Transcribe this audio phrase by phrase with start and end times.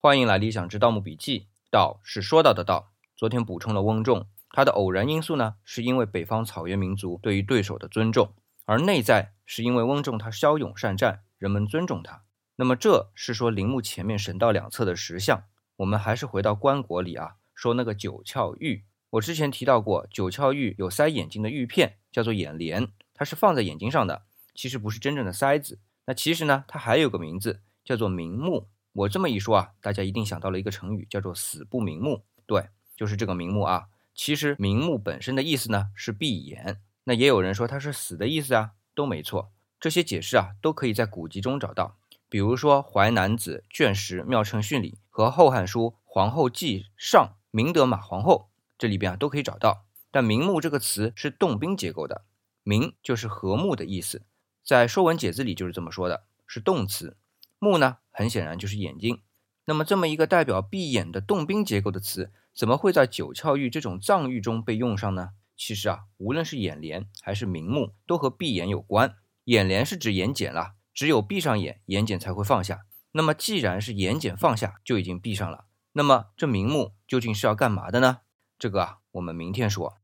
[0.00, 1.48] 欢迎来理想之盗墓笔记。
[1.72, 2.92] 道是说到的道。
[3.16, 8.32] 昨天补充了翁仲，他的偶然因素呢，是因为北方草原民族对于对手的尊重，
[8.64, 12.22] 而内在是因为翁仲他骁勇善战，人们尊重他。
[12.54, 15.42] 那么这是说陵墓前面神道两侧的石像。
[15.78, 18.84] 我们还是回到棺椁里啊，说那个九窍玉。
[19.10, 24.22] 我之前提到过，九窍玉有塞眼睛的玉片，叫做眼帘，它是放在眼睛上的，
[24.54, 25.80] 其实不是真正的塞子。
[26.06, 28.68] 那其实呢，它还有个名字叫做明目。
[28.98, 32.24] 我这么一说啊，大家一定想到了一个成语，叫做死不瞑目。
[32.46, 33.86] 对，就是这个瞑目啊。
[34.12, 36.80] 其实瞑目本身的意思呢是闭眼。
[37.04, 39.52] 那也有人说它是死的意思啊，都没错。
[39.78, 41.96] 这些解释啊都可以在古籍中找到，
[42.28, 49.84] 比如说《淮南子》卷十《妙称训》里和《后汉书·皇后记上》明德马皇后这里边啊都可以找到。
[50.10, 52.24] 但瞑目这个词是动宾结构的，
[52.64, 54.22] 瞑就是和睦的意思，
[54.64, 57.16] 在《说文解字》里就是这么说的，是动词。
[57.60, 57.98] 目呢？
[58.18, 59.22] 很显然就是眼睛，
[59.66, 65.34] 那么这么一个代表闭眼的动宾结构的词，怎么会在九窍玉这种藏玉中被用上呢？
[65.56, 69.14] 其实啊，无论是眼帘还是明目，都和闭眼有关。
[69.44, 72.80] 眼帘是指眼睑了，只有闭上眼，眼睑才会放下。
[73.12, 75.66] 那么既然是眼睑放下，就已经闭上了。
[75.92, 78.22] 那么这明目究竟是要干嘛的呢？
[78.58, 79.98] 这个啊，我们明天说。